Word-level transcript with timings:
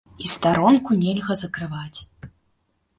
І 0.27 0.29
старонку 0.35 0.97
нельга 1.03 1.39
закрываць. 1.45 1.99